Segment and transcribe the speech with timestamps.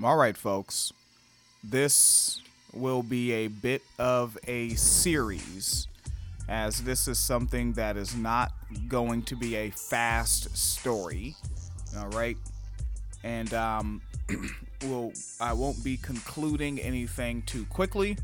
[0.00, 0.92] All right, folks.
[1.64, 2.40] This
[2.72, 5.88] will be a bit of a series,
[6.48, 8.52] as this is something that is not
[8.86, 11.34] going to be a fast story.
[11.98, 12.36] All right.
[13.24, 14.00] And um,
[14.84, 18.18] will I won't be concluding anything too quickly.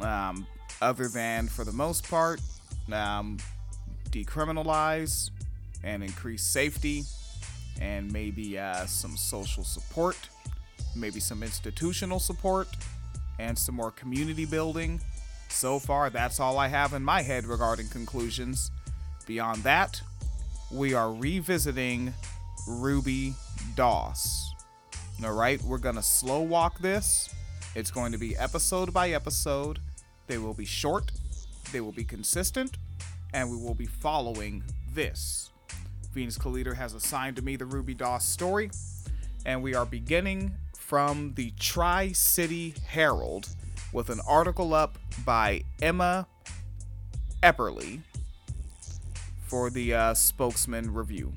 [0.00, 0.46] Um,
[0.80, 2.40] other than for the most part,
[2.90, 3.36] um,
[4.08, 5.28] decriminalize
[5.84, 7.02] and increase safety,
[7.82, 10.16] and maybe uh, some social support,
[10.94, 12.68] maybe some institutional support,
[13.38, 15.00] and some more community building.
[15.48, 18.70] So far, that's all I have in my head regarding conclusions.
[19.26, 20.00] Beyond that,
[20.70, 22.12] we are revisiting
[22.66, 23.34] Ruby
[23.74, 24.52] Doss.
[25.24, 27.34] All right, we're going to slow walk this.
[27.74, 29.78] It's going to be episode by episode.
[30.26, 31.10] They will be short,
[31.72, 32.76] they will be consistent,
[33.32, 34.62] and we will be following
[34.92, 35.50] this.
[36.12, 38.70] Venus Collider has assigned to me the Ruby Doss story,
[39.46, 40.52] and we are beginning
[40.88, 43.46] from the Tri City Herald
[43.92, 46.26] with an article up by Emma
[47.42, 48.00] Epperly
[49.42, 51.34] for the uh, Spokesman Review.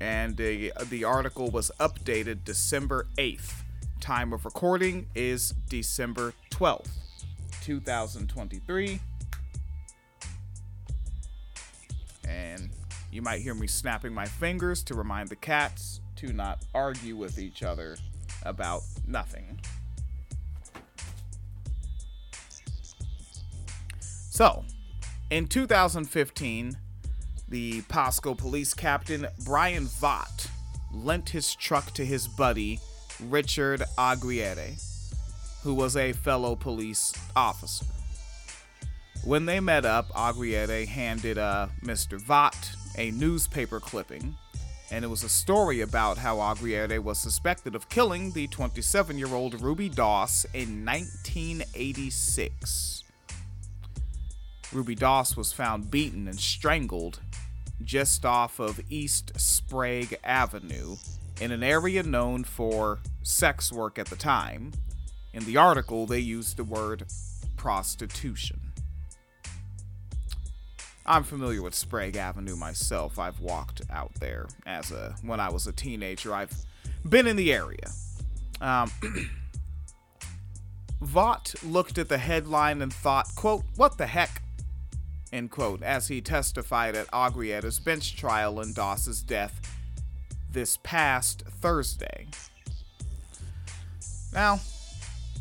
[0.00, 3.52] And the, the article was updated December 8th.
[4.00, 6.88] Time of recording is December 12th,
[7.60, 8.98] 2023.
[12.26, 12.70] And
[13.12, 17.38] you might hear me snapping my fingers to remind the cats to not argue with
[17.38, 17.98] each other
[18.44, 19.60] about nothing.
[24.00, 24.64] So,
[25.30, 26.76] in 2015,
[27.48, 30.48] the Pasco police captain Brian Vaught
[30.92, 32.80] lent his truck to his buddy
[33.28, 34.76] Richard Aguirre,
[35.62, 37.86] who was a fellow police officer.
[39.24, 42.20] When they met up, Aguirre handed uh, Mr.
[42.20, 44.36] Vaught a newspaper clipping,
[44.90, 49.34] and it was a story about how Aguirre was suspected of killing the 27 year
[49.34, 53.04] old Ruby Doss in 1986.
[54.72, 57.20] Ruby Doss was found beaten and strangled
[57.82, 60.96] just off of East Sprague Avenue
[61.40, 64.72] in an area known for sex work at the time.
[65.32, 67.04] In the article, they used the word
[67.56, 68.67] prostitution.
[71.08, 73.18] I'm familiar with Sprague Avenue myself.
[73.18, 76.34] I've walked out there as a when I was a teenager.
[76.34, 76.52] I've
[77.08, 77.90] been in the area.
[78.60, 78.90] Um,
[81.02, 84.42] Vaught looked at the headline and thought, quote, what the heck?
[85.32, 89.60] End quote, as he testified at Aguirre's bench trial in Doss's death
[90.50, 92.26] this past Thursday.
[94.34, 94.60] Now,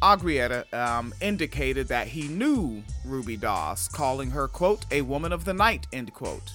[0.00, 5.54] Aguirre um, indicated that he knew Ruby Doss, calling her, quote, a woman of the
[5.54, 6.52] night, end quote.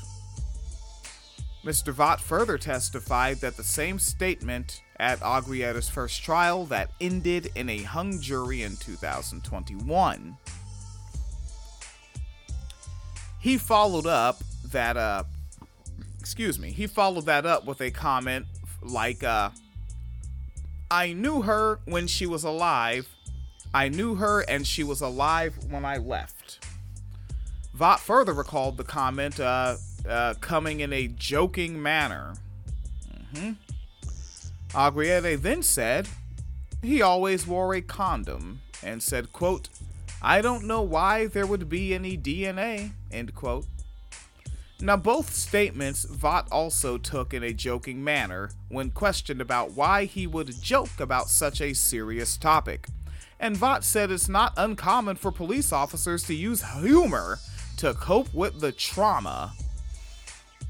[1.66, 1.94] Mr.
[1.94, 7.84] Vaught further testified that the same statement at Aguirre's first trial that ended in a
[7.84, 10.38] hung jury in 2021.
[13.40, 15.24] He followed up that, uh,
[16.20, 18.46] excuse me, he followed that up with a comment
[18.82, 19.50] like, uh,
[20.92, 23.08] I knew her when she was alive
[23.74, 26.66] I knew her and she was alive when I left.
[27.76, 32.36] Vaught further recalled the comment uh, uh, coming in a joking manner.
[34.76, 36.08] Aguirre then said
[36.84, 39.70] he always wore a condom and said, quote,
[40.22, 43.66] I don't know why there would be any DNA, end quote.
[44.80, 50.28] Now, both statements Vaught also took in a joking manner when questioned about why he
[50.28, 52.88] would joke about such a serious topic
[53.44, 57.40] and Vaught said it's not uncommon for police officers to use humor
[57.76, 59.52] to cope with the trauma.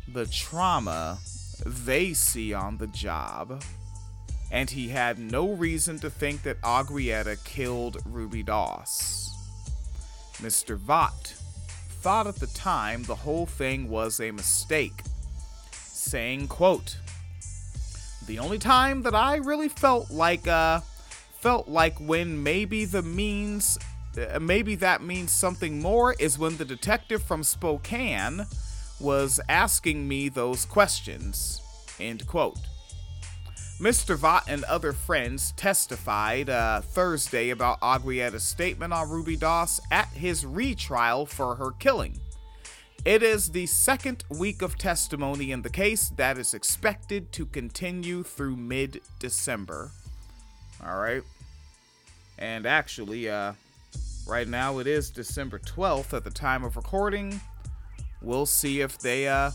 [0.08, 1.20] The trauma
[1.64, 3.64] they see on the job.
[4.52, 9.30] And he had no reason to think that Aguirre killed Ruby Doss.
[10.38, 10.76] Mr.
[10.76, 11.36] Vaught
[12.02, 15.04] thought at the time the whole thing was a mistake,
[15.72, 16.98] saying, quote,
[18.26, 20.82] The only time that I really felt like, uh,
[21.44, 23.78] felt like when maybe the means
[24.18, 28.46] uh, maybe that means something more is when the detective from Spokane
[29.02, 31.62] was asking me those questions.
[32.00, 32.60] End quote.
[33.78, 34.16] Mr.
[34.16, 40.46] Vaught and other friends testified uh, Thursday about Aguirre's statement on Ruby Doss at his
[40.46, 42.22] retrial for her killing.
[43.04, 48.24] It is the second week of testimony in the case that is expected to continue
[48.24, 49.92] through mid December.
[50.86, 51.24] All right.
[52.38, 53.54] And actually, uh,
[54.28, 57.40] right now it is December 12th at the time of recording.
[58.22, 59.52] We'll see if they, uh,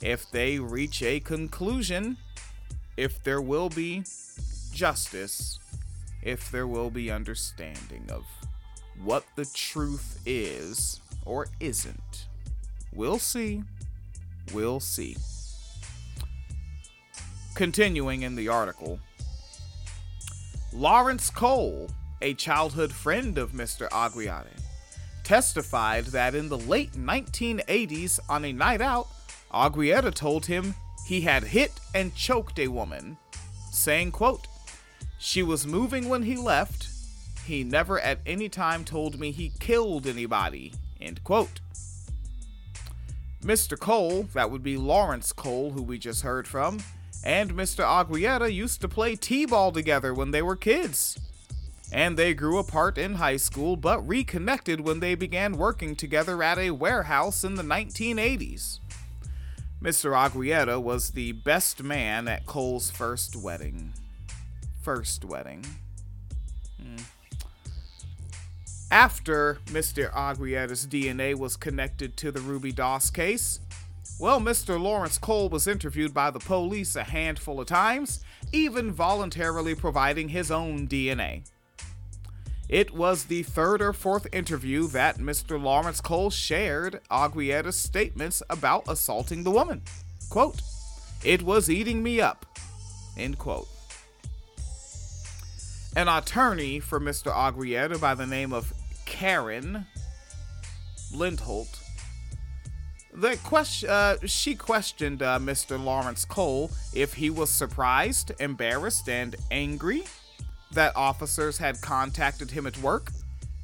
[0.00, 2.16] if they reach a conclusion,
[2.96, 4.04] if there will be
[4.72, 5.60] justice
[6.22, 8.24] if there will be understanding of
[9.02, 12.26] what the truth is or isn't.
[12.92, 13.62] We'll see.
[14.52, 15.16] We'll see.
[17.54, 18.98] Continuing in the article,
[20.72, 21.90] Lawrence Cole,
[22.22, 23.88] a childhood friend of Mr.
[23.90, 24.46] Aguirre,
[25.24, 29.08] testified that in the late 1980s on a night out,
[29.52, 30.74] Aguirre told him
[31.08, 33.18] he had hit and choked a woman,
[33.72, 34.46] saying, quote,
[35.18, 36.88] She was moving when he left.
[37.44, 41.60] He never at any time told me he killed anybody, end quote.
[43.42, 43.76] Mr.
[43.76, 46.78] Cole, that would be Lawrence Cole, who we just heard from,
[47.22, 47.84] and Mr.
[47.84, 51.18] Aguirre used to play T ball together when they were kids.
[51.92, 56.58] And they grew apart in high school but reconnected when they began working together at
[56.58, 58.78] a warehouse in the 1980s.
[59.82, 60.14] Mr.
[60.16, 63.92] Aguirre was the best man at Cole's first wedding.
[64.82, 65.64] First wedding.
[66.80, 66.96] Hmm.
[68.90, 70.12] After Mr.
[70.12, 73.60] Aguirre's DNA was connected to the Ruby Doss case,
[74.18, 74.80] well, Mr.
[74.80, 80.50] Lawrence Cole was interviewed by the police a handful of times, even voluntarily providing his
[80.50, 81.42] own DNA.
[82.68, 85.60] It was the third or fourth interview that Mr.
[85.60, 89.82] Lawrence Cole shared Aguirre's statements about assaulting the woman.
[90.28, 90.60] Quote,
[91.24, 92.46] It was eating me up.
[93.16, 93.68] End quote.
[95.96, 97.32] An attorney for Mr.
[97.34, 98.72] Aguirre by the name of
[99.04, 99.86] Karen
[101.12, 101.79] Lindholdt
[103.20, 105.82] the question, uh, she questioned uh, Mr.
[105.82, 110.04] Lawrence Cole if he was surprised, embarrassed, and angry
[110.72, 113.10] that officers had contacted him at work,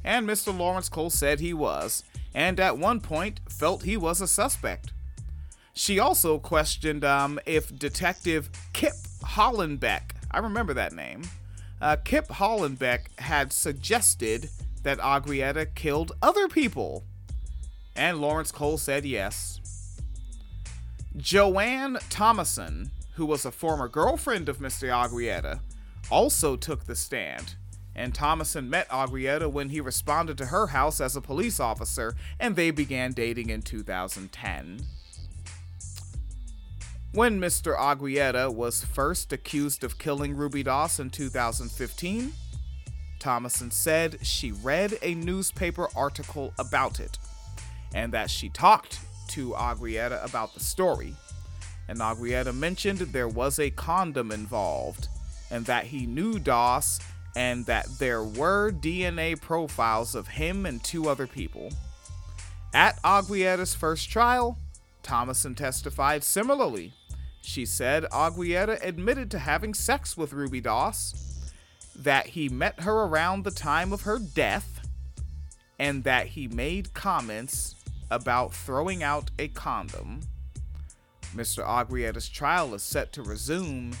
[0.03, 0.55] and Mr.
[0.55, 2.03] Lawrence Cole said he was,
[2.35, 4.93] and at one point felt he was a suspect.
[5.73, 8.93] She also questioned um, if Detective Kip
[9.23, 11.23] Hollenbeck, I remember that name,
[11.81, 14.49] uh, Kip Hollenbeck had suggested
[14.83, 17.03] that Aguirre had killed other people
[17.97, 19.59] and Lawrence Cole said yes.
[21.17, 24.89] Joanne Thomason, who was a former girlfriend of Mr.
[24.89, 25.59] Aguirre,
[26.11, 27.55] also took the stand,
[27.95, 32.55] and Thomason met Aguirre when he responded to her house as a police officer, and
[32.55, 34.79] they began dating in 2010.
[37.13, 37.75] When Mr.
[37.75, 42.31] Aguirre was first accused of killing Ruby Doss in 2015,
[43.17, 47.17] Thomason said she read a newspaper article about it
[47.97, 51.15] and that she talked to Aguirre about the story.
[51.87, 55.07] And Aguirre mentioned there was a condom involved,
[55.49, 56.99] and that he knew Doss,
[57.35, 61.71] and that there were DNA profiles of him and two other people.
[62.71, 64.59] At Aguirre's first trial,
[65.01, 66.93] Thomason testified similarly.
[67.41, 71.51] She said Aguirre admitted to having sex with Ruby Doss,
[71.95, 74.81] that he met her around the time of her death,
[75.79, 77.73] and that he made comments
[78.09, 80.21] about throwing out a condom.
[81.35, 81.63] Mr.
[81.65, 83.93] Aguirre's trial is set to resume,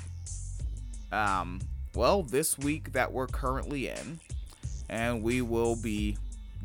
[1.11, 1.59] um,
[1.95, 4.19] well, this week that we're currently in,
[4.89, 6.17] and we will be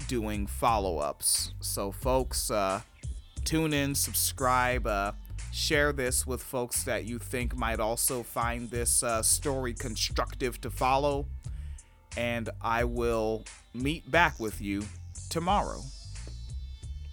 [0.08, 1.52] doing follow ups.
[1.60, 2.80] So, folks, uh,
[3.44, 5.12] tune in, subscribe, uh,
[5.52, 10.70] share this with folks that you think might also find this uh, story constructive to
[10.70, 11.26] follow,
[12.16, 14.84] and I will meet back with you
[15.28, 15.82] tomorrow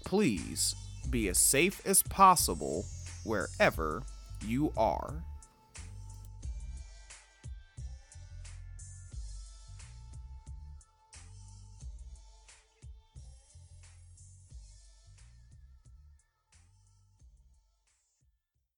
[0.09, 0.75] please
[1.11, 2.83] be as safe as possible
[3.23, 4.01] wherever
[4.43, 5.13] you are.